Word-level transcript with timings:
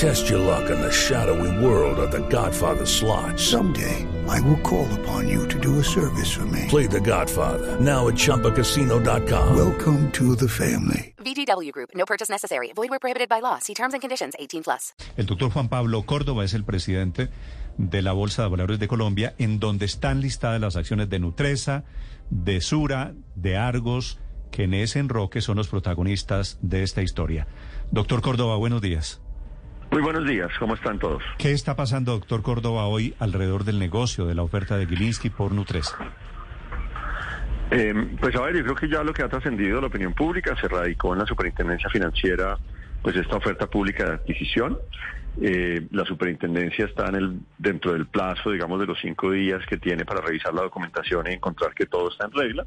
Test 0.00 0.30
your 0.30 0.38
luck 0.38 0.70
in 0.70 0.80
the 0.80 0.90
shadowy 0.90 1.62
world 1.62 1.98
of 1.98 2.10
The 2.10 2.26
Godfather 2.30 2.86
slot. 2.86 3.38
Someday, 3.38 4.06
I 4.26 4.40
will 4.40 4.56
call 4.62 4.88
upon 5.00 5.28
you 5.28 5.46
to 5.48 5.60
do 5.60 5.78
a 5.78 5.84
service 5.84 6.32
for 6.32 6.46
me. 6.46 6.64
Play 6.68 6.86
The 6.86 7.00
Godfather 7.00 7.78
now 7.78 8.08
at 8.08 8.14
ChumbaCasino.com. 8.14 9.54
Welcome 9.54 10.10
to 10.12 10.34
the 10.36 10.48
family. 10.48 11.12
VGW 11.18 11.70
Group. 11.72 11.90
No 11.94 12.06
purchase 12.06 12.30
necessary. 12.30 12.72
Void 12.74 12.88
where 12.88 12.98
prohibited 12.98 13.28
by 13.28 13.40
law. 13.42 13.58
See 13.58 13.74
terms 13.74 13.92
and 13.92 14.00
conditions. 14.00 14.32
18 14.38 14.62
plus. 14.62 14.94
El 15.18 15.26
doctor 15.26 15.50
Juan 15.50 15.68
Pablo 15.68 16.06
Córdoba 16.06 16.46
es 16.46 16.54
el 16.54 16.64
presidente 16.64 17.28
de 17.76 18.00
la 18.00 18.12
Bolsa 18.12 18.44
de 18.44 18.48
Valores 18.48 18.78
de 18.78 18.88
Colombia, 18.88 19.34
en 19.36 19.60
donde 19.60 19.84
están 19.84 20.22
listadas 20.22 20.62
las 20.62 20.76
acciones 20.76 21.10
de 21.10 21.18
Nutresa, 21.18 21.84
de 22.30 22.62
Sura, 22.62 23.12
de 23.34 23.58
Argos, 23.58 24.18
que 24.50 24.62
en 24.64 24.72
ese 24.72 24.98
enroque 24.98 25.42
son 25.42 25.58
los 25.58 25.68
protagonistas 25.68 26.58
de 26.62 26.84
esta 26.84 27.02
historia. 27.02 27.46
Doctor 27.90 28.22
Córdoba, 28.22 28.56
buenos 28.56 28.80
días. 28.80 29.20
Muy 29.90 30.02
buenos 30.02 30.24
días, 30.24 30.50
¿cómo 30.60 30.74
están 30.74 31.00
todos? 31.00 31.20
¿Qué 31.36 31.50
está 31.50 31.74
pasando, 31.74 32.12
doctor 32.12 32.42
Córdoba, 32.42 32.86
hoy 32.86 33.14
alrededor 33.18 33.64
del 33.64 33.80
negocio 33.80 34.24
de 34.24 34.36
la 34.36 34.42
oferta 34.42 34.76
de 34.76 34.86
Gilinski 34.86 35.30
por 35.30 35.50
Nutresa? 35.50 35.96
Eh, 37.72 37.94
pues 38.20 38.36
a 38.36 38.42
ver, 38.42 38.56
yo 38.56 38.62
creo 38.62 38.76
que 38.76 38.88
ya 38.88 39.02
lo 39.02 39.12
que 39.12 39.24
ha 39.24 39.28
trascendido 39.28 39.80
la 39.80 39.88
opinión 39.88 40.12
pública 40.12 40.56
se 40.60 40.68
radicó 40.68 41.12
en 41.12 41.18
la 41.18 41.26
superintendencia 41.26 41.90
financiera, 41.90 42.56
pues 43.02 43.16
esta 43.16 43.36
oferta 43.36 43.66
pública 43.66 44.04
de 44.04 44.12
adquisición. 44.14 44.78
Eh, 45.40 45.86
la 45.90 46.04
superintendencia 46.04 46.84
está 46.84 47.06
en 47.08 47.14
el, 47.16 47.40
dentro 47.58 47.92
del 47.92 48.06
plazo, 48.06 48.52
digamos, 48.52 48.78
de 48.80 48.86
los 48.86 48.98
cinco 49.00 49.32
días 49.32 49.64
que 49.66 49.76
tiene 49.76 50.04
para 50.04 50.20
revisar 50.20 50.54
la 50.54 50.62
documentación 50.62 51.26
y 51.28 51.34
encontrar 51.34 51.74
que 51.74 51.86
todo 51.86 52.10
está 52.10 52.26
en 52.26 52.32
regla. 52.32 52.64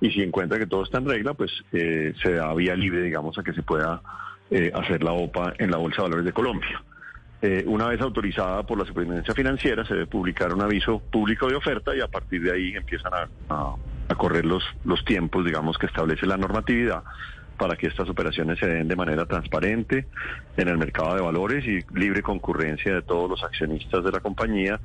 Y 0.00 0.10
si 0.10 0.22
encuentra 0.22 0.58
que 0.58 0.66
todo 0.66 0.84
está 0.84 0.98
en 0.98 1.06
regla, 1.06 1.34
pues 1.34 1.50
eh, 1.72 2.14
se 2.22 2.32
da 2.32 2.52
vía 2.54 2.74
libre, 2.76 3.02
digamos, 3.02 3.38
a 3.38 3.42
que 3.42 3.52
se 3.52 3.62
pueda 3.62 4.02
eh, 4.52 4.70
hacer 4.74 5.02
la 5.02 5.12
OPA 5.12 5.54
en 5.58 5.70
la 5.70 5.78
Bolsa 5.78 5.96
de 6.02 6.02
Valores 6.02 6.24
de 6.26 6.32
Colombia. 6.32 6.82
Eh, 7.40 7.64
una 7.66 7.88
vez 7.88 8.00
autorizada 8.00 8.62
por 8.62 8.78
la 8.78 8.84
Superintendencia 8.84 9.34
Financiera, 9.34 9.84
se 9.84 9.94
debe 9.94 10.06
publicar 10.06 10.54
un 10.54 10.62
aviso 10.62 11.00
público 11.00 11.48
de 11.48 11.56
oferta 11.56 11.94
y 11.96 12.00
a 12.00 12.06
partir 12.06 12.40
de 12.42 12.52
ahí 12.52 12.74
empiezan 12.76 13.12
a, 13.14 13.28
a- 13.52 13.74
a 14.08 14.14
correr 14.14 14.44
los, 14.44 14.62
los 14.84 15.04
tiempos, 15.04 15.44
digamos, 15.44 15.76
que 15.78 15.86
establece 15.86 16.26
la 16.26 16.36
normatividad 16.36 17.02
para 17.58 17.76
que 17.76 17.86
estas 17.86 18.08
operaciones 18.08 18.58
se 18.58 18.66
den 18.66 18.88
de 18.88 18.96
manera 18.96 19.24
transparente 19.26 20.06
en 20.56 20.68
el 20.68 20.76
mercado 20.78 21.14
de 21.16 21.22
valores 21.22 21.64
y 21.66 21.78
libre 21.98 22.22
concurrencia 22.22 22.94
de 22.94 23.02
todos 23.02 23.28
los 23.30 23.42
accionistas 23.42 24.04
de 24.04 24.10
la 24.12 24.20
compañía 24.20 24.80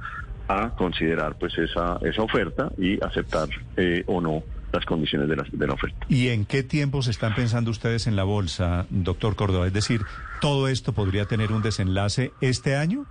a 0.48 0.70
considerar 0.76 1.36
pues 1.40 1.58
esa, 1.58 2.00
esa 2.04 2.22
oferta 2.22 2.72
y 2.78 3.04
aceptar 3.04 3.50
eh, 3.76 4.04
o 4.08 4.22
no 4.22 4.44
las 4.72 4.86
condiciones 4.86 5.30
de 5.30 5.36
la, 5.36 5.46
de 5.52 5.68
la 5.68 5.74
oferta. 5.74 6.06
¿Y 6.10 6.30
en 6.30 6.46
qué 6.46 6.64
tiempos 6.64 7.08
están 7.08 7.36
pensando 7.36 7.72
ustedes 7.72 8.08
en 8.08 8.16
la 8.16 8.24
bolsa, 8.24 8.86
doctor 8.90 9.36
Córdoba? 9.36 9.68
Es 9.68 9.74
decir, 9.74 10.02
¿todo 10.42 10.68
esto 10.68 10.94
podría 10.94 11.26
tener 11.26 11.52
un 11.52 11.62
desenlace 11.62 12.32
este 12.42 12.76
año? 12.76 13.06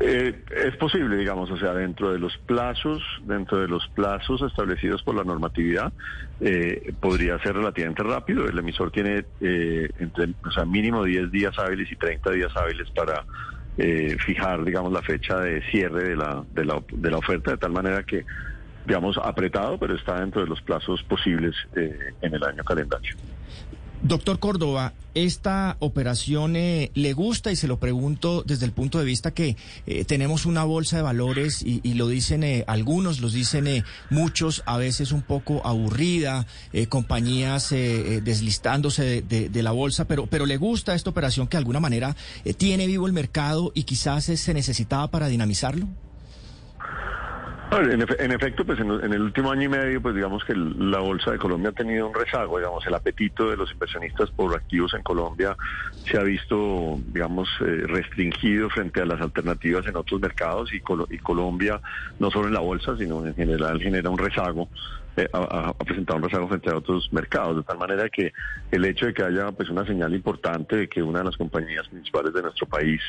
Eh, 0.00 0.42
es 0.64 0.76
posible, 0.76 1.16
digamos, 1.16 1.50
o 1.50 1.56
sea, 1.56 1.72
dentro 1.72 2.12
de 2.12 2.18
los 2.18 2.36
plazos, 2.38 3.00
dentro 3.24 3.60
de 3.60 3.68
los 3.68 3.86
plazos 3.88 4.42
establecidos 4.42 5.02
por 5.02 5.14
la 5.14 5.22
normatividad, 5.22 5.92
eh, 6.40 6.92
podría 7.00 7.38
ser 7.38 7.54
relativamente 7.54 8.02
rápido. 8.02 8.46
El 8.46 8.58
emisor 8.58 8.90
tiene 8.90 9.24
eh, 9.40 9.88
entre, 10.00 10.34
o 10.44 10.50
sea, 10.50 10.64
mínimo 10.64 11.04
10 11.04 11.30
días 11.30 11.56
hábiles 11.58 11.90
y 11.92 11.96
30 11.96 12.30
días 12.32 12.52
hábiles 12.56 12.90
para 12.90 13.24
eh, 13.78 14.16
fijar, 14.24 14.64
digamos, 14.64 14.92
la 14.92 15.02
fecha 15.02 15.38
de 15.38 15.62
cierre 15.70 16.08
de 16.10 16.16
la, 16.16 16.44
de 16.52 16.64
la, 16.64 16.82
de 16.92 17.10
la 17.10 17.18
oferta, 17.18 17.52
de 17.52 17.56
tal 17.56 17.72
manera 17.72 18.02
que, 18.02 18.24
digamos, 18.86 19.16
apretado, 19.22 19.78
pero 19.78 19.94
está 19.96 20.20
dentro 20.20 20.42
de 20.42 20.46
los 20.46 20.60
plazos 20.62 21.02
posibles 21.04 21.54
eh, 21.76 22.12
en 22.22 22.34
el 22.34 22.42
año 22.44 22.62
calendario. 22.64 23.16
Doctor 24.06 24.38
Córdoba, 24.38 24.92
esta 25.14 25.76
operación 25.78 26.56
eh, 26.56 26.90
le 26.92 27.14
gusta 27.14 27.50
y 27.50 27.56
se 27.56 27.66
lo 27.66 27.78
pregunto 27.78 28.42
desde 28.42 28.66
el 28.66 28.72
punto 28.72 28.98
de 28.98 29.06
vista 29.06 29.30
que 29.32 29.56
eh, 29.86 30.04
tenemos 30.04 30.44
una 30.44 30.62
bolsa 30.62 30.98
de 30.98 31.02
valores 31.02 31.62
y, 31.62 31.80
lo 31.94 32.08
dicen 32.08 32.44
eh, 32.44 32.64
algunos, 32.66 33.20
los 33.22 33.32
dicen 33.32 33.82
muchos, 34.10 34.62
a 34.66 34.76
veces 34.76 35.10
un 35.10 35.22
poco 35.22 35.66
aburrida, 35.66 36.46
compañías 36.90 37.70
deslistándose 37.70 39.22
de, 39.22 39.48
de- 39.48 39.62
la 39.62 39.70
bolsa, 39.70 40.06
pero, 40.06 40.26
pero 40.26 40.44
le 40.44 40.58
gusta 40.58 40.94
esta 40.94 41.08
operación 41.08 41.46
que 41.46 41.56
de 41.56 41.60
alguna 41.60 41.80
manera 41.80 42.14
tiene 42.58 42.86
vivo 42.86 43.06
el 43.06 43.14
mercado 43.14 43.72
y 43.74 43.84
quizás 43.84 44.24
se 44.26 44.52
necesitaba 44.52 45.10
para 45.10 45.28
dinamizarlo. 45.28 45.88
En, 47.80 48.06
en 48.18 48.32
efecto, 48.32 48.64
pues 48.64 48.78
en, 48.80 48.90
el 48.90 49.20
último 49.22 49.50
año 49.50 49.62
y 49.62 49.68
medio, 49.68 50.00
pues 50.00 50.14
digamos 50.14 50.44
que 50.44 50.54
la 50.54 50.98
Bolsa 50.98 51.32
de 51.32 51.38
Colombia 51.38 51.70
ha 51.70 51.72
tenido 51.72 52.08
un 52.08 52.14
rezago, 52.14 52.58
digamos, 52.58 52.86
el 52.86 52.94
apetito 52.94 53.50
de 53.50 53.56
los 53.56 53.70
inversionistas 53.72 54.30
por 54.30 54.54
activos 54.54 54.94
en 54.94 55.02
Colombia 55.02 55.56
se 56.04 56.18
ha 56.18 56.22
visto, 56.22 56.98
digamos, 57.06 57.48
eh, 57.60 57.84
restringido 57.86 58.68
frente 58.68 59.00
a 59.00 59.06
las 59.06 59.20
alternativas 59.20 59.86
en 59.86 59.96
otros 59.96 60.20
mercados 60.20 60.72
y, 60.74 60.80
Colo- 60.80 61.06
y 61.10 61.18
Colombia, 61.18 61.80
no 62.18 62.30
solo 62.30 62.48
en 62.48 62.54
la 62.54 62.60
Bolsa, 62.60 62.96
sino 62.98 63.26
en 63.26 63.34
general 63.34 63.80
genera 63.80 64.10
un 64.10 64.18
rezago, 64.18 64.68
eh, 65.16 65.28
ha, 65.32 65.68
ha- 65.68 65.74
presentado 65.74 66.16
un 66.18 66.24
rezago 66.24 66.48
frente 66.48 66.70
a 66.70 66.76
otros 66.76 67.08
mercados, 67.12 67.56
de 67.58 67.62
tal 67.62 67.78
manera 67.78 68.08
que 68.08 68.32
el 68.70 68.84
hecho 68.84 69.06
de 69.06 69.14
que 69.14 69.22
haya 69.22 69.52
pues 69.52 69.68
una 69.70 69.86
señal 69.86 70.14
importante 70.14 70.76
de 70.76 70.88
que 70.88 71.02
una 71.02 71.20
de 71.20 71.26
las 71.26 71.36
compañías 71.36 71.86
principales 71.88 72.32
de 72.32 72.42
nuestro 72.42 72.66
país 72.66 73.00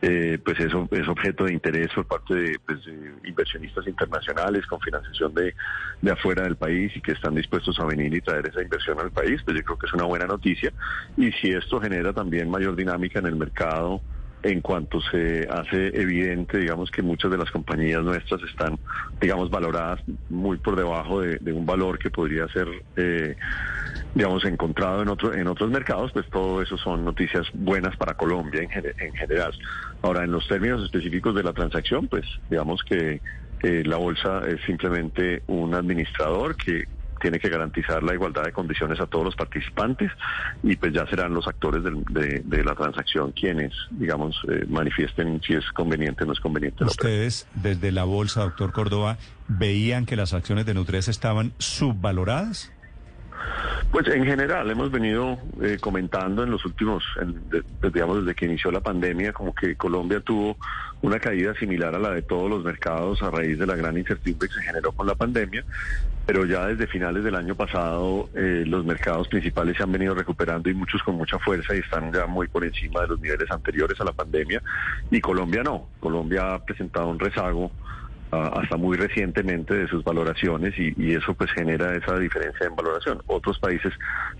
eh, 0.00 0.38
pues 0.44 0.60
eso 0.60 0.86
es 0.92 1.08
objeto 1.08 1.44
de 1.44 1.52
interés 1.54 1.88
por 1.92 2.06
parte 2.06 2.32
de, 2.32 2.58
pues, 2.64 2.84
de 2.84 3.14
inversionistas 3.24 3.84
internacionales 3.88 4.64
con 4.66 4.78
financiación 4.80 5.34
de, 5.34 5.54
de 6.00 6.10
afuera 6.12 6.44
del 6.44 6.54
país 6.54 6.92
y 6.96 7.00
que 7.00 7.12
están 7.12 7.34
dispuestos 7.34 7.80
a 7.80 7.84
venir 7.84 8.14
y 8.14 8.20
traer 8.20 8.46
esa 8.46 8.62
inversión 8.62 9.00
al 9.00 9.10
país, 9.10 9.40
pues 9.44 9.56
yo 9.56 9.64
creo 9.64 9.76
que 9.76 9.86
es 9.86 9.92
una 9.94 10.04
buena 10.04 10.26
noticia. 10.26 10.72
Y 11.16 11.32
si 11.32 11.50
esto 11.50 11.80
genera 11.80 12.12
también 12.12 12.48
mayor 12.48 12.76
dinámica 12.76 13.18
en 13.18 13.26
el 13.26 13.34
mercado, 13.34 14.00
en 14.42 14.60
cuanto 14.60 15.00
se 15.00 15.46
hace 15.50 15.88
evidente, 16.00 16.58
digamos, 16.58 16.90
que 16.90 17.02
muchas 17.02 17.30
de 17.30 17.38
las 17.38 17.50
compañías 17.50 18.02
nuestras 18.02 18.42
están, 18.42 18.78
digamos, 19.20 19.50
valoradas 19.50 20.00
muy 20.28 20.58
por 20.58 20.76
debajo 20.76 21.20
de, 21.20 21.52
un 21.52 21.66
valor 21.66 21.98
que 21.98 22.10
podría 22.10 22.46
ser, 22.48 22.68
eh, 22.96 23.34
digamos, 24.14 24.44
encontrado 24.44 25.02
en, 25.02 25.08
otro, 25.08 25.34
en 25.34 25.46
otros 25.48 25.70
mercados, 25.70 26.12
pues 26.12 26.26
todo 26.30 26.62
eso 26.62 26.76
son 26.78 27.04
noticias 27.04 27.46
buenas 27.52 27.96
para 27.96 28.14
Colombia 28.14 28.62
en, 28.62 28.68
gene- 28.68 28.94
en 28.98 29.12
general. 29.14 29.52
Ahora, 30.02 30.24
en 30.24 30.30
los 30.30 30.46
términos 30.46 30.82
específicos 30.84 31.34
de 31.34 31.42
la 31.42 31.52
transacción, 31.52 32.06
pues 32.08 32.24
digamos 32.48 32.82
que 32.84 33.20
la 33.62 33.96
bolsa 33.96 34.42
es 34.46 34.60
simplemente 34.64 35.42
un 35.48 35.74
administrador 35.74 36.56
que 36.56 36.84
tiene 37.18 37.38
que 37.38 37.48
garantizar 37.48 38.02
la 38.02 38.14
igualdad 38.14 38.44
de 38.44 38.52
condiciones 38.52 39.00
a 39.00 39.06
todos 39.06 39.24
los 39.24 39.36
participantes 39.36 40.10
y 40.62 40.76
pues 40.76 40.92
ya 40.92 41.06
serán 41.06 41.34
los 41.34 41.46
actores 41.46 41.82
de, 41.82 42.64
la 42.64 42.74
transacción 42.74 43.32
quienes, 43.32 43.72
digamos, 43.90 44.36
eh, 44.48 44.64
manifiesten 44.68 45.40
si 45.42 45.54
es 45.54 45.64
conveniente 45.72 46.24
o 46.24 46.26
no 46.26 46.32
es 46.32 46.40
conveniente. 46.40 46.84
¿Ustedes 46.84 47.46
desde 47.54 47.92
la 47.92 48.04
bolsa, 48.04 48.42
doctor 48.42 48.72
Córdoba, 48.72 49.18
veían 49.46 50.06
que 50.06 50.16
las 50.16 50.34
acciones 50.34 50.66
de 50.66 50.74
Nutresa 50.74 51.10
estaban 51.10 51.52
subvaloradas? 51.58 52.72
Pues 53.90 54.06
en 54.08 54.24
general 54.26 54.70
hemos 54.70 54.90
venido 54.90 55.38
eh, 55.62 55.78
comentando 55.80 56.42
en 56.42 56.50
los 56.50 56.64
últimos, 56.66 57.02
en- 57.20 57.42
digamos 57.92 58.20
desde 58.24 58.34
que 58.34 58.44
inició 58.44 58.70
la 58.70 58.80
pandemia, 58.80 59.32
como 59.32 59.54
que 59.54 59.76
Colombia 59.76 60.20
tuvo 60.20 60.58
una 61.00 61.18
caída 61.18 61.54
similar 61.54 61.94
a 61.94 61.98
la 61.98 62.10
de 62.10 62.22
todos 62.22 62.50
los 62.50 62.62
mercados 62.62 63.22
a 63.22 63.30
raíz 63.30 63.58
de 63.58 63.66
la 63.66 63.76
gran 63.76 63.96
incertidumbre 63.96 64.48
que 64.48 64.54
se 64.54 64.62
generó 64.62 64.92
con 64.92 65.06
la 65.06 65.14
pandemia, 65.14 65.64
pero 66.26 66.44
ya 66.44 66.66
desde 66.66 66.86
finales 66.86 67.24
del 67.24 67.34
año 67.36 67.54
pasado 67.54 68.28
eh, 68.34 68.64
los 68.66 68.84
mercados 68.84 69.26
principales 69.28 69.76
se 69.78 69.84
han 69.84 69.92
venido 69.92 70.14
recuperando 70.14 70.68
y 70.68 70.74
muchos 70.74 71.02
con 71.02 71.14
mucha 71.14 71.38
fuerza 71.38 71.74
y 71.74 71.78
están 71.78 72.12
ya 72.12 72.26
muy 72.26 72.46
por 72.48 72.64
encima 72.64 73.00
de 73.02 73.08
los 73.08 73.20
niveles 73.20 73.50
anteriores 73.50 73.98
a 74.00 74.04
la 74.04 74.12
pandemia. 74.12 74.62
Y 75.10 75.20
Colombia 75.20 75.62
no, 75.62 75.88
Colombia 75.98 76.54
ha 76.54 76.64
presentado 76.64 77.08
un 77.08 77.18
rezago 77.18 77.70
hasta 78.30 78.76
muy 78.76 78.96
recientemente 78.96 79.74
de 79.74 79.88
sus 79.88 80.04
valoraciones 80.04 80.74
y, 80.78 80.92
y 80.96 81.14
eso 81.14 81.34
pues 81.34 81.50
genera 81.52 81.94
esa 81.96 82.18
diferencia 82.18 82.66
en 82.66 82.76
valoración. 82.76 83.22
Otros 83.26 83.58
países 83.58 83.92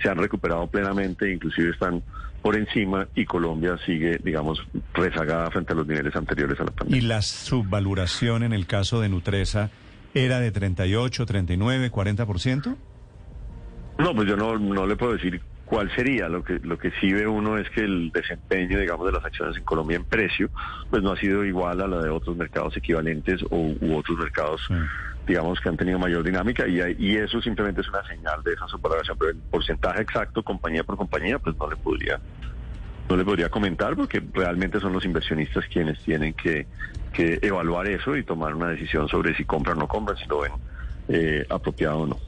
se 0.02 0.08
han 0.08 0.19
recuperado 0.19 0.67
plenamente, 0.67 1.32
inclusive 1.32 1.70
están 1.70 2.02
por 2.43 2.55
encima 2.56 3.08
y 3.14 3.25
Colombia 3.25 3.76
sigue, 3.85 4.19
digamos, 4.23 4.64
rezagada 4.94 5.50
frente 5.50 5.73
a 5.73 5.76
los 5.76 5.87
niveles 5.87 6.14
anteriores 6.14 6.58
a 6.61 6.64
la 6.64 6.70
¿Y 6.70 6.75
pandemia. 6.75 7.08
la 7.08 7.23
subvaloración 7.23 8.43
en 8.44 8.52
el 8.52 8.67
caso 8.67 9.00
de 9.00 9.08
Nutresa 9.08 9.70
era 10.14 10.38
de 10.40 10.50
38, 10.52 11.26
39, 11.26 11.90
40%? 11.90 12.76
No, 13.99 14.14
pues 14.14 14.29
yo 14.29 14.37
no, 14.37 14.58
no 14.58 14.87
le 14.87 14.96
puedo 14.96 15.12
decir 15.14 15.40
cuál 15.69 15.94
sería. 15.94 16.29
Lo 16.29 16.43
que, 16.43 16.59
lo 16.61 16.79
que 16.79 16.91
sí 17.00 17.12
ve 17.12 17.26
uno 17.26 17.59
es 17.59 17.69
que 17.70 17.82
el 17.82 18.11
desempeño, 18.11 18.79
digamos, 18.81 19.06
de 19.06 19.12
las 19.12 19.25
acciones 19.25 19.56
en 19.56 19.65
Colombia 19.65 19.97
en 19.97 20.05
precio, 20.05 20.50
pues 20.91 21.03
no 21.03 21.12
ha 21.12 21.17
sido 21.17 21.44
igual 21.44 21.81
a 21.81 21.87
la 21.87 21.99
de 22.03 22.09
otros 22.09 22.37
mercados 22.37 22.76
equivalentes 22.76 23.43
o, 23.50 23.75
u 23.81 23.97
otros 23.97 24.19
mercados 24.19 24.62
Sí. 24.67 24.75
digamos 25.26 25.61
que 25.61 25.69
han 25.69 25.76
tenido 25.76 25.99
mayor 25.99 26.25
dinámica 26.25 26.67
y, 26.67 26.81
y 26.99 27.17
eso 27.17 27.41
simplemente 27.43 27.82
es 27.82 27.88
una 27.88 28.03
señal 28.05 28.43
de 28.43 28.55
esa 28.55 28.67
subvaloración, 28.67 29.17
pero 29.19 29.31
el 29.31 29.37
porcentaje 29.50 30.00
exacto, 30.00 30.43
compañía 30.43 30.82
por 30.85 30.97
compañía, 30.97 31.38
pues 31.38 31.55
no 31.59 31.69
le 31.69 31.76
podría 31.76 32.19
no 33.09 33.17
le 33.17 33.25
podría 33.25 33.49
comentar 33.49 33.94
porque 33.94 34.23
realmente 34.32 34.81
son 34.81 34.93
los 34.93 35.05
inversionistas 35.05 35.64
quienes 35.73 35.99
tienen 36.00 36.35
que, 36.35 36.67
que 37.12 37.38
evaluar 37.43 37.88
eso 37.88 38.17
y 38.17 38.23
tomar 38.23 38.55
una 38.55 38.69
decisión 38.69 39.09
sobre 39.09 39.35
si 39.35 39.44
compran 39.44 39.79
o 39.79 39.81
no 39.81 39.88
compran, 39.88 40.17
si 40.19 40.26
lo 40.29 40.41
ven 40.41 40.53
eh, 41.09 41.47
apropiado 41.49 42.00
o 42.00 42.06
no. 42.06 42.28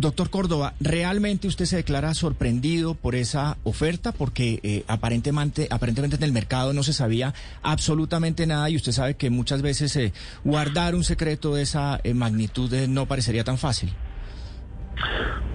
Doctor 0.00 0.30
Córdoba, 0.30 0.72
¿realmente 0.80 1.46
usted 1.46 1.66
se 1.66 1.76
declara 1.76 2.14
sorprendido 2.14 2.94
por 2.94 3.14
esa 3.14 3.58
oferta? 3.64 4.12
Porque 4.12 4.58
eh, 4.62 4.84
aparentemente, 4.88 5.68
aparentemente 5.70 6.16
en 6.16 6.22
el 6.22 6.32
mercado 6.32 6.72
no 6.72 6.82
se 6.82 6.94
sabía 6.94 7.34
absolutamente 7.62 8.46
nada 8.46 8.70
y 8.70 8.76
usted 8.76 8.92
sabe 8.92 9.14
que 9.14 9.28
muchas 9.28 9.60
veces 9.60 9.94
eh, 9.96 10.12
guardar 10.42 10.94
un 10.94 11.04
secreto 11.04 11.54
de 11.54 11.62
esa 11.62 12.00
eh, 12.02 12.14
magnitud 12.14 12.72
no 12.88 13.04
parecería 13.06 13.44
tan 13.44 13.58
fácil. 13.58 13.92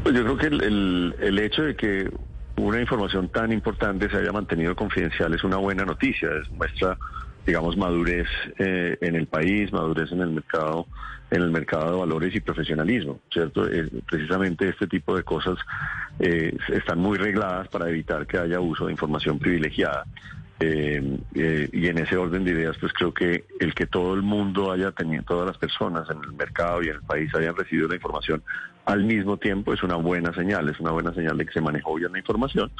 Pues 0.03 0.13
yo 0.13 0.23
creo 0.23 0.37
que 0.37 0.47
el, 0.47 0.63
el, 0.63 1.15
el 1.19 1.39
hecho 1.39 1.63
de 1.63 1.75
que 1.75 2.11
una 2.57 2.79
información 2.79 3.29
tan 3.29 3.51
importante 3.51 4.09
se 4.09 4.17
haya 4.17 4.31
mantenido 4.31 4.75
confidencial 4.75 5.33
es 5.33 5.43
una 5.43 5.57
buena 5.57 5.85
noticia, 5.85 6.29
es 6.41 6.49
muestra 6.51 6.97
digamos, 7.45 7.77
madurez 7.77 8.27
eh, 8.57 8.97
en 9.01 9.15
el 9.15 9.27
país, 9.27 9.71
madurez 9.71 10.11
en 10.11 10.21
el 10.21 10.29
mercado, 10.29 10.87
en 11.29 11.41
el 11.41 11.51
mercado 11.51 11.91
de 11.91 11.97
valores 11.99 12.35
y 12.35 12.39
profesionalismo, 12.39 13.19
¿cierto? 13.31 13.67
Eh, 13.69 13.89
precisamente 14.07 14.69
este 14.69 14.87
tipo 14.87 15.15
de 15.15 15.23
cosas 15.23 15.57
eh, 16.19 16.55
están 16.69 16.99
muy 16.99 17.17
regladas 17.17 17.67
para 17.67 17.89
evitar 17.89 18.25
que 18.25 18.37
haya 18.37 18.59
uso 18.59 18.87
de 18.87 18.93
información 18.93 19.37
privilegiada. 19.37 20.05
Eh, 20.59 21.19
eh, 21.33 21.69
y 21.73 21.87
en 21.87 21.97
ese 21.97 22.15
orden 22.15 22.45
de 22.45 22.51
ideas, 22.51 22.77
pues 22.79 22.93
creo 22.93 23.13
que 23.13 23.45
el 23.59 23.75
que 23.75 23.87
todo 23.87 24.13
el 24.13 24.21
mundo 24.21 24.71
haya 24.71 24.91
tenido, 24.91 25.23
todas 25.23 25.47
las 25.47 25.57
personas 25.57 26.09
en 26.09 26.23
el 26.23 26.31
mercado 26.31 26.81
y 26.81 26.87
en 26.87 26.95
el 26.95 27.01
país 27.01 27.33
hayan 27.35 27.55
recibido 27.55 27.89
la 27.89 27.95
información 27.95 28.41
al 28.85 29.03
mismo 29.03 29.37
tiempo 29.37 29.73
es 29.73 29.83
una 29.83 29.95
buena 29.95 30.33
señal, 30.33 30.69
es 30.69 30.79
una 30.79 30.91
buena 30.91 31.13
señal 31.13 31.37
de 31.37 31.45
que 31.45 31.53
se 31.53 31.61
manejó 31.61 31.95
bien 31.95 32.11
la 32.11 32.19
información 32.19 32.71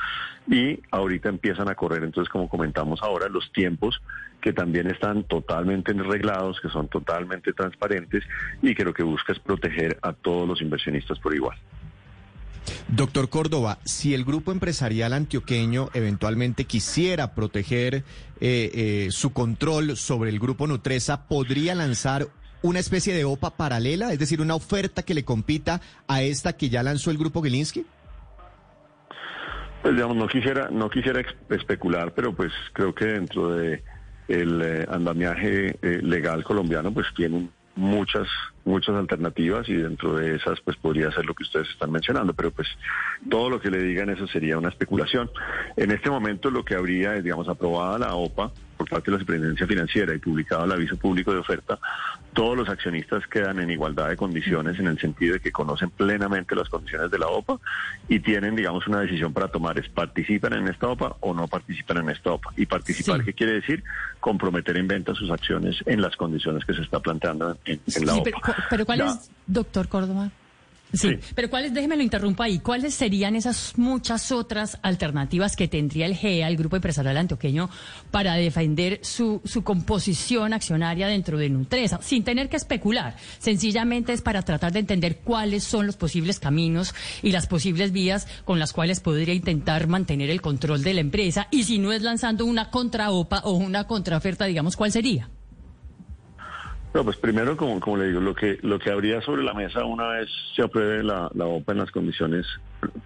y 0.48 0.80
ahorita 0.92 1.30
empiezan 1.30 1.68
a 1.68 1.76
correr, 1.76 2.04
entonces 2.04 2.32
como 2.32 2.48
comentamos 2.48 3.02
ahora, 3.02 3.28
los 3.28 3.52
tiempos 3.52 4.02
que 4.40 4.54
también 4.54 4.88
están 4.88 5.24
totalmente 5.24 5.92
arreglados, 5.92 6.62
que 6.62 6.70
son 6.70 6.88
totalmente 6.88 7.54
transparentes 7.54 8.24
y 8.62 8.76
que 8.76 8.86
lo 8.86 8.94
que 8.94 9.04
busca 9.04 9.34
es 9.34 9.40
proteger 9.40 9.98
a 10.04 10.14
todos 10.14 10.48
los 10.48 10.62
inversionistas 10.62 11.18
por 11.20 11.34
igual. 11.34 11.58
Doctor 12.88 13.30
Córdoba, 13.30 13.80
si 13.86 14.14
el 14.14 14.24
grupo 14.24 14.52
empresarial 14.52 15.14
antioqueño 15.14 15.90
eventualmente 15.94 16.66
quisiera 16.66 17.34
proteger 17.34 17.96
eh, 17.96 18.04
eh, 18.42 19.08
su 19.12 19.34
control 19.34 19.98
sobre 19.98 20.30
el 20.30 20.40
grupo 20.40 20.68
Nutresa, 20.68 21.28
¿podría 21.28 21.76
lanzar 21.76 22.28
una 22.62 22.80
especie 22.80 23.14
de 23.14 23.26
OPA 23.26 23.58
paralela? 23.58 24.12
Es 24.12 24.20
decir, 24.20 24.42
una 24.42 24.56
oferta 24.56 25.04
que 25.04 25.14
le 25.14 25.24
compita 25.24 25.82
a 26.08 26.22
esta 26.22 26.54
que 26.54 26.70
ya 26.70 26.84
lanzó 26.84 27.12
el 27.12 27.18
grupo 27.18 27.42
Gilinski? 27.44 27.86
Pues 29.82 29.94
digamos, 29.94 30.18
no 30.18 30.28
quisiera, 30.28 30.70
no 30.72 30.90
quisiera 30.90 31.22
especular, 31.50 32.14
pero 32.16 32.36
pues 32.36 32.52
creo 32.74 32.96
que 32.96 33.06
dentro 33.06 33.56
de 33.56 33.84
el 34.28 34.62
eh, 34.62 34.86
andamiaje 34.90 35.78
eh, 35.82 36.00
legal 36.02 36.44
colombiano, 36.44 36.92
pues 36.92 37.08
tienen 37.16 37.52
muchas 37.76 38.28
muchas 38.66 38.96
alternativas 38.96 39.70
y 39.70 39.76
dentro 39.76 40.16
de 40.16 40.36
esas 40.36 40.60
pues 40.62 40.76
podría 40.78 41.12
ser 41.12 41.26
lo 41.26 41.34
que 41.34 41.44
ustedes 41.44 41.70
están 41.70 41.92
mencionando, 41.92 42.34
pero 42.34 42.52
pues 42.52 42.68
todo 43.30 43.50
lo 43.50 43.62
que 43.62 43.70
le 43.70 43.78
digan 43.78 44.10
eso 44.10 44.28
sería 44.28 44.58
una 44.58 44.70
especulación. 44.70 45.30
En 45.78 45.92
este 45.92 46.10
momento 46.10 46.50
lo 46.50 46.66
que 46.66 46.76
habría 46.76 47.16
es, 47.16 47.24
digamos, 47.24 47.48
aprobada 47.48 48.00
la 48.00 48.16
OPA 48.16 48.52
por 48.78 48.90
parte 48.90 49.10
de 49.10 49.18
la 49.18 49.20
Superintendencia 49.20 49.68
Financiera 49.68 50.14
y 50.14 50.20
publicado 50.20 50.66
el 50.66 50.72
aviso 50.72 50.98
público 50.98 51.32
de 51.34 51.40
oferta, 51.40 51.80
todos 52.34 52.58
los 52.58 52.68
accionistas 52.70 53.26
quedan 53.28 53.60
en 53.60 53.70
igualdad 53.72 54.10
de 54.10 54.18
condiciones 54.18 54.78
en 54.80 54.88
el 54.88 55.00
sentido 55.00 55.34
de 55.34 55.40
que 55.40 55.52
conocen 55.52 55.90
plenamente 55.90 56.56
las 56.56 56.68
condiciones 56.70 57.10
de 57.12 57.18
la 57.20 57.28
OPA 57.28 57.60
y 58.10 58.20
tienen, 58.20 58.56
digamos, 58.56 58.86
una 58.88 59.00
decisión 59.00 59.32
para 59.34 59.48
tomar, 59.48 59.80
es 59.80 59.88
participan 59.90 60.54
en 60.54 60.68
esta 60.68 60.88
OPA 60.90 61.16
o 61.22 61.34
no 61.34 61.48
participan 61.48 61.98
en 61.98 62.10
esta 62.10 62.32
OPA. 62.32 62.52
Y 62.58 62.66
participar, 62.66 63.24
¿qué 63.24 63.34
quiere 63.34 63.54
decir? 63.54 63.84
Comprometer 64.20 64.76
en 64.78 64.88
venta 64.88 65.16
sus 65.16 65.32
acciones 65.32 65.78
en 65.86 66.02
las 66.02 66.16
condiciones 66.16 66.66
que 66.66 66.74
se 66.74 66.82
está 66.82 67.00
planteando 67.00 67.58
en, 67.66 67.80
en 67.96 68.06
la 68.06 68.14
Sí, 68.14 68.20
OPA. 68.20 68.24
pero, 68.24 68.56
pero 68.70 68.86
¿cuál 68.86 69.02
es, 69.02 69.32
doctor 69.48 69.88
Córdoba? 69.88 70.30
Sí, 70.96 71.10
pero 71.36 71.50
¿cuáles, 71.50 71.74
déjeme 71.74 71.96
lo 71.96 72.04
interrumpo 72.04 72.44
ahí, 72.44 72.60
cuáles 72.60 72.94
serían 72.94 73.36
esas 73.36 73.74
muchas 73.78 74.32
otras 74.32 74.78
alternativas 74.82 75.56
que 75.56 75.68
tendría 75.68 76.06
el 76.06 76.16
GEA, 76.16 76.48
el 76.48 76.58
Grupo 76.58 76.76
Empresarial 76.76 77.18
Antioqueño, 77.18 77.70
para 78.12 78.36
defender 78.36 79.00
su, 79.04 79.42
su 79.46 79.64
composición 79.64 80.54
accionaria 80.54 81.08
dentro 81.08 81.38
de 81.38 81.50
Nutresa, 81.50 82.00
sin 82.02 82.24
tener 82.24 82.50
que 82.50 82.58
especular? 82.58 83.16
Sencillamente 83.40 84.14
es 84.14 84.22
para 84.22 84.42
tratar 84.42 84.72
de 84.72 84.80
entender 84.80 85.18
cuáles 85.18 85.64
son 85.64 85.86
los 85.86 85.98
posibles 85.98 86.40
caminos 86.40 86.94
y 87.22 87.32
las 87.32 87.48
posibles 87.48 87.92
vías 87.92 88.28
con 88.46 88.60
las 88.60 88.74
cuales 88.74 89.00
podría 89.00 89.34
intentar 89.34 89.88
mantener 89.88 90.30
el 90.30 90.42
control 90.42 90.84
de 90.84 90.94
la 90.94 91.02
empresa, 91.02 91.48
y 91.52 91.64
si 91.64 91.78
no 91.78 91.92
es 91.92 92.02
lanzando 92.02 92.46
una 92.46 92.70
contraopa 92.70 93.42
o 93.44 93.54
una 93.54 93.86
contraoferta, 93.86 94.46
digamos, 94.46 94.76
¿cuál 94.76 94.92
sería? 94.92 95.30
No, 96.96 97.04
pues 97.04 97.18
primero, 97.18 97.58
como, 97.58 97.78
como 97.82 97.98
le 97.98 98.08
digo, 98.08 98.22
lo 98.22 98.34
que 98.34 98.58
lo 98.62 98.80
que 98.80 98.90
habría 98.90 99.20
sobre 99.20 99.44
la 99.44 99.54
mesa 99.54 99.84
una 99.84 100.08
vez 100.08 100.30
se 100.56 100.62
apruebe 100.62 101.04
la, 101.04 101.30
la 101.34 101.46
OPA 101.46 101.74
en 101.74 101.80
las 101.80 101.92
condiciones 101.92 102.46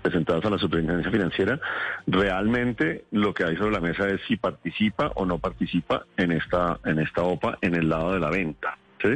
presentadas 0.03 0.45
a 0.45 0.51
la 0.51 0.59
Superintendencia 0.59 1.12
Financiera, 1.12 1.59
realmente 2.06 3.06
lo 3.09 3.33
que 3.33 3.45
hay 3.45 3.56
sobre 3.56 3.71
la 3.71 3.80
mesa 3.80 4.07
es 4.07 4.21
si 4.27 4.38
participa 4.38 5.12
o 5.15 5.25
no 5.25 5.39
participa 5.39 6.06
en 6.18 6.33
esta 6.33 6.80
en 6.86 7.00
esta 7.00 7.24
OPA 7.24 7.57
en 7.62 7.74
el 7.74 7.89
lado 7.89 8.13
de 8.13 8.19
la 8.19 8.30
venta. 8.30 8.77
¿sí? 9.01 9.09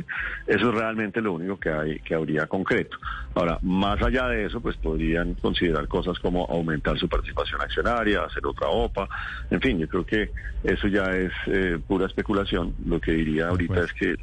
Eso 0.47 0.69
es 0.69 0.75
realmente 0.75 1.21
lo 1.21 1.33
único 1.33 1.59
que 1.59 1.69
hay 1.69 1.99
que 1.99 2.15
habría 2.15 2.47
concreto. 2.47 2.97
Ahora, 3.35 3.59
más 3.61 4.01
allá 4.01 4.27
de 4.29 4.45
eso, 4.45 4.59
pues 4.59 4.75
podrían 4.77 5.35
considerar 5.35 5.87
cosas 5.87 6.17
como 6.17 6.47
aumentar 6.49 6.97
su 6.97 7.07
participación 7.07 7.61
accionaria, 7.61 8.23
hacer 8.23 8.43
otra 8.47 8.69
OPA, 8.69 9.07
en 9.51 9.61
fin, 9.61 9.77
yo 9.77 9.87
creo 9.87 10.03
que 10.03 10.31
eso 10.63 10.87
ya 10.87 11.03
es 11.15 11.31
eh, 11.45 11.77
pura 11.87 12.07
especulación. 12.07 12.73
Lo 12.87 12.99
que 12.99 13.11
diría 13.11 13.49
ahorita 13.49 13.81
es 13.81 13.93
que 13.93 14.15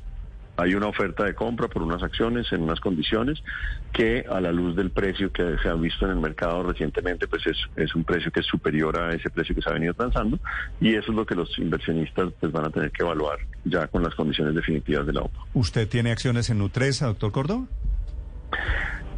hay 0.61 0.75
una 0.75 0.87
oferta 0.89 1.25
de 1.25 1.35
compra 1.35 1.69
por 1.69 1.83
unas 1.83 2.03
acciones 2.03 2.53
en 2.53 2.63
unas 2.63 2.81
condiciones 2.81 3.43
que 3.93 4.25
a 4.31 4.41
la 4.41 4.53
luz 4.53 4.77
del 4.77 4.91
precio 4.91 5.33
que 5.33 5.57
se 5.63 5.69
ha 5.69 5.75
visto 5.75 6.05
en 6.05 6.13
el 6.13 6.19
mercado 6.19 6.63
recientemente, 6.63 7.27
pues 7.27 7.47
es, 7.47 7.57
es 7.77 7.95
un 7.95 8.05
precio 8.05 8.31
que 8.31 8.41
es 8.41 8.47
superior 8.47 8.97
a 8.99 9.13
ese 9.15 9.31
precio 9.31 9.55
que 9.55 9.63
se 9.63 9.71
ha 9.71 9.73
venido 9.73 9.95
transando 9.95 10.39
y 10.81 10.95
eso 10.95 11.11
es 11.11 11.17
lo 11.17 11.27
que 11.27 11.35
los 11.35 11.59
inversionistas 11.59 12.33
pues 12.39 12.53
van 12.53 12.67
a 12.67 12.71
tener 12.71 12.91
que 12.93 13.03
evaluar 13.03 13.39
ya 13.65 13.87
con 13.89 14.03
las 14.03 14.15
condiciones 14.15 14.55
definitivas 14.55 15.07
de 15.07 15.13
la 15.15 15.21
OPA. 15.23 15.41
¿Usted 15.55 15.89
tiene 15.89 16.13
acciones 16.13 16.51
en 16.51 16.59
Nutresa, 16.59 17.07
doctor 17.07 17.33
Córdoba? 17.33 17.67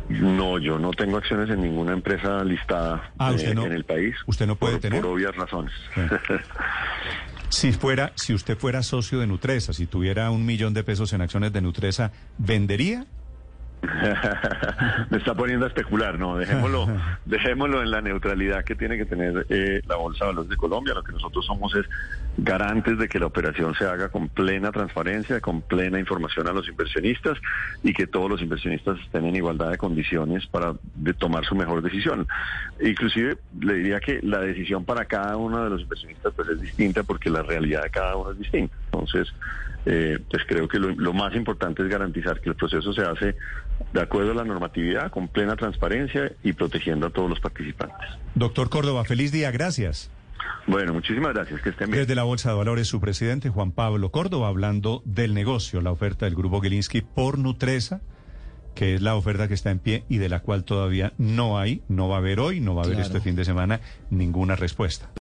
No, 0.08 0.58
yo 0.58 0.78
no 0.78 0.90
tengo 0.90 1.16
acciones 1.16 1.49
en 1.49 1.62
ninguna 1.62 1.92
empresa 1.92 2.44
listada 2.44 3.12
Ah, 3.18 3.30
usted 3.32 3.52
eh, 3.52 3.54
no- 3.54 3.64
en 3.66 3.72
el 3.72 3.84
país. 3.84 4.14
usted 4.26 4.46
no 4.46 4.56
puede 4.56 4.75
por, 4.75 4.80
tener. 4.82 5.00
Por 5.00 5.12
obvias 5.12 5.34
razones. 5.37 5.72
Si 7.52 7.71
fuera, 7.71 8.12
si 8.16 8.32
usted 8.32 8.56
fuera 8.56 8.82
socio 8.82 9.21
de 9.21 9.26
Nutresa, 9.26 9.75
si 9.75 9.87
tuviera 9.87 10.30
un 10.30 10.47
millón 10.47 10.73
de 10.73 10.82
pesos 10.85 11.12
en 11.12 11.21
acciones 11.21 11.52
de 11.52 11.61
Nutresa, 11.61 12.11
¿vendería? 12.38 13.06
Me 15.10 15.18
está 15.18 15.34
poniendo 15.34 15.66
a 15.66 15.68
especular, 15.68 16.18
no, 16.18 16.36
dejémoslo, 16.36 16.86
dejémoslo 17.24 17.82
en 17.82 17.90
la 17.90 18.00
neutralidad 18.00 18.64
que 18.64 18.76
tiene 18.76 18.96
que 18.96 19.06
tener 19.06 19.44
eh, 19.48 19.82
la 19.86 19.96
Bolsa 19.96 20.24
de 20.24 20.30
Valores 20.30 20.50
de 20.50 20.56
Colombia. 20.56 20.94
Lo 20.94 21.02
que 21.02 21.12
nosotros 21.12 21.44
somos 21.44 21.74
es 21.74 21.86
garantes 22.36 22.96
de 22.98 23.08
que 23.08 23.18
la 23.18 23.26
operación 23.26 23.74
se 23.74 23.84
haga 23.84 24.08
con 24.08 24.28
plena 24.28 24.70
transparencia, 24.70 25.40
con 25.40 25.62
plena 25.62 25.98
información 25.98 26.46
a 26.48 26.52
los 26.52 26.68
inversionistas 26.68 27.38
y 27.82 27.92
que 27.92 28.06
todos 28.06 28.30
los 28.30 28.40
inversionistas 28.40 28.98
estén 29.00 29.26
en 29.26 29.36
igualdad 29.36 29.70
de 29.70 29.78
condiciones 29.78 30.46
para 30.46 30.74
de 30.94 31.12
tomar 31.12 31.44
su 31.44 31.56
mejor 31.56 31.82
decisión. 31.82 32.26
Inclusive 32.80 33.38
le 33.60 33.74
diría 33.74 34.00
que 34.00 34.20
la 34.22 34.38
decisión 34.38 34.84
para 34.84 35.04
cada 35.06 35.36
uno 35.36 35.64
de 35.64 35.70
los 35.70 35.82
inversionistas 35.82 36.32
pues 36.34 36.48
es 36.48 36.60
distinta 36.60 37.02
porque 37.02 37.30
la 37.30 37.42
realidad 37.42 37.82
de 37.82 37.90
cada 37.90 38.16
uno 38.16 38.30
es 38.30 38.38
distinta. 38.38 38.74
Entonces, 38.92 39.28
eh, 39.87 40.18
pues 40.30 40.42
creo 40.46 40.68
que 40.68 40.78
lo, 40.78 40.90
lo 40.90 41.12
más 41.12 41.34
importante 41.34 41.82
es 41.82 41.88
garantizar 41.88 42.40
que 42.40 42.50
el 42.50 42.54
proceso 42.56 42.92
se 42.92 43.02
hace 43.02 43.34
de 43.92 44.00
acuerdo 44.00 44.32
a 44.32 44.34
la 44.34 44.44
normatividad, 44.44 45.11
con 45.11 45.28
plena 45.28 45.56
transparencia 45.56 46.30
y 46.42 46.52
protegiendo 46.52 47.06
a 47.06 47.11
todos 47.11 47.28
los 47.30 47.40
participantes. 47.40 48.08
Doctor 48.34 48.68
Córdoba, 48.70 49.04
feliz 49.04 49.32
día, 49.32 49.50
gracias. 49.50 50.11
Bueno, 50.66 50.92
muchísimas 50.92 51.32
gracias, 51.34 51.61
que 51.62 51.70
estén 51.70 51.90
bien. 51.90 52.02
Desde 52.02 52.14
la 52.14 52.22
Bolsa 52.22 52.50
de 52.50 52.56
Valores, 52.56 52.87
su 52.87 53.00
presidente 53.00 53.49
Juan 53.49 53.72
Pablo 53.72 54.11
Córdoba, 54.11 54.49
hablando 54.49 55.02
del 55.04 55.34
negocio, 55.34 55.80
la 55.80 55.90
oferta 55.90 56.26
del 56.26 56.34
Grupo 56.37 56.61
Gilinski 56.61 57.00
por 57.00 57.38
Nutresa, 57.38 58.00
que 58.75 58.94
es 58.94 59.02
la 59.02 59.14
oferta 59.16 59.49
que 59.49 59.54
está 59.54 59.70
en 59.70 59.78
pie 59.80 60.04
y 60.08 60.18
de 60.18 60.28
la 60.28 60.40
cual 60.40 60.64
todavía 60.64 61.12
no 61.18 61.58
hay, 61.58 61.82
no 61.88 62.08
va 62.08 62.16
a 62.16 62.18
haber 62.18 62.38
hoy, 62.40 62.61
no 62.61 62.75
va 62.75 62.82
a 62.82 62.84
haber 62.84 62.96
Claro. 62.99 63.06
este 63.08 63.20
fin 63.20 63.37
de 63.37 63.44
semana 63.44 63.80
ninguna 64.11 64.54
respuesta. 64.56 65.11